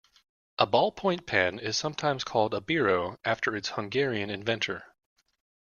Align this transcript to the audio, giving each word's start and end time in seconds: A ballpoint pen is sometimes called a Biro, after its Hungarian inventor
A 0.57 0.65
ballpoint 0.65 1.27
pen 1.27 1.59
is 1.59 1.77
sometimes 1.77 2.23
called 2.23 2.55
a 2.55 2.59
Biro, 2.59 3.19
after 3.23 3.55
its 3.55 3.69
Hungarian 3.69 4.31
inventor 4.31 4.95